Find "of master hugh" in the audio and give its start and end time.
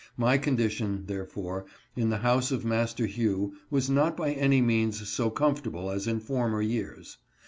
2.51-3.53